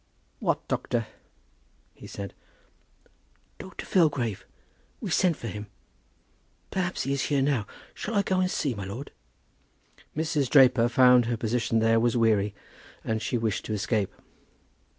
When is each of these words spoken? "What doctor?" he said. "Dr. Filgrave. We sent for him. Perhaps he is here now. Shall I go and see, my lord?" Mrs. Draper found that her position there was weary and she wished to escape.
"What 0.39 0.67
doctor?" 0.67 1.05
he 1.93 2.07
said. 2.07 2.33
"Dr. 3.59 3.85
Filgrave. 3.85 4.47
We 4.99 5.11
sent 5.11 5.37
for 5.37 5.45
him. 5.45 5.67
Perhaps 6.71 7.03
he 7.03 7.13
is 7.13 7.25
here 7.25 7.43
now. 7.43 7.67
Shall 7.93 8.15
I 8.15 8.23
go 8.23 8.39
and 8.39 8.49
see, 8.49 8.73
my 8.73 8.85
lord?" 8.85 9.11
Mrs. 10.17 10.49
Draper 10.49 10.89
found 10.89 11.25
that 11.25 11.29
her 11.29 11.37
position 11.37 11.77
there 11.77 11.99
was 11.99 12.17
weary 12.17 12.55
and 13.03 13.21
she 13.21 13.37
wished 13.37 13.63
to 13.65 13.73
escape. 13.73 14.11